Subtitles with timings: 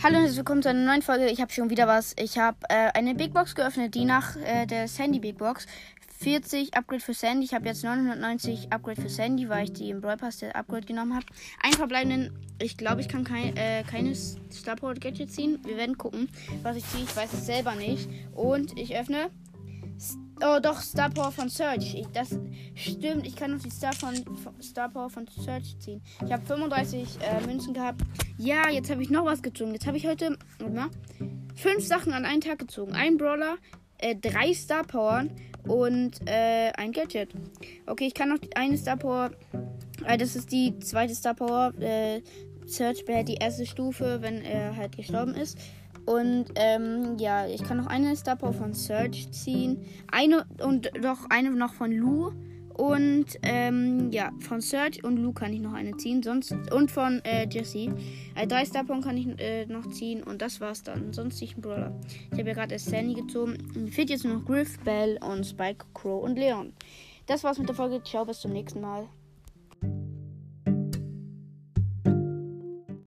[0.00, 1.28] Hallo und willkommen zu einer neuen Folge.
[1.28, 2.14] Ich habe schon wieder was.
[2.20, 5.66] Ich habe äh, eine Big Box geöffnet, die nach äh, der Sandy Big Box
[6.20, 7.46] 40 Upgrade für Sandy.
[7.46, 10.86] Ich habe jetzt 990 Upgrade für Sandy, weil ich die im Brawl Pass der Upgrade
[10.86, 11.26] genommen habe.
[11.64, 15.58] Ein verbleibenden, ich glaube, ich kann kein, äh, keine Star Power Gadget ziehen.
[15.64, 16.28] Wir werden gucken,
[16.62, 17.02] was ich ziehe.
[17.02, 18.08] Ich weiß es selber nicht.
[18.36, 19.30] Und ich öffne.
[20.40, 21.94] Oh, doch, Star Power von Search.
[21.94, 22.38] Ich, das
[22.76, 23.26] stimmt.
[23.26, 24.14] Ich kann noch die Star, von,
[24.62, 26.00] Star Power von Search ziehen.
[26.24, 28.02] Ich habe 35 äh, Münzen gehabt.
[28.36, 29.72] Ja, jetzt habe ich noch was gezogen.
[29.72, 30.90] Jetzt habe ich heute mal,
[31.56, 32.92] fünf Sachen an einen Tag gezogen.
[32.92, 33.56] Ein Brawler,
[33.98, 35.24] äh, drei Star Power
[35.66, 37.30] und äh, ein Gadget.
[37.86, 39.32] Okay, ich kann noch eine Star Power.
[40.04, 41.72] Äh, das ist die zweite Star Power.
[41.80, 42.22] Äh,
[42.64, 45.58] Search behält die erste Stufe, wenn er halt gestorben ist.
[46.08, 49.84] Und ähm, ja, ich kann noch eine Star Power von Search ziehen.
[50.10, 52.32] Eine und doch eine noch von Lou.
[52.72, 56.22] Und ähm, ja, von Search und Lou kann ich noch eine ziehen.
[56.22, 57.94] Sonst und von äh, Jesse.
[58.34, 60.22] Äh, drei Star Power kann ich äh, noch ziehen.
[60.22, 61.12] Und das war's dann.
[61.12, 61.92] Sonst ich einen Brawler.
[62.32, 63.58] Ich habe ja gerade erst Sandy gezogen.
[63.74, 66.72] Mir fehlt jetzt nur noch Griff, Bell und Spike, Crow und Leon.
[67.26, 68.02] Das war's mit der Folge.
[68.02, 69.08] Ciao, bis zum nächsten Mal.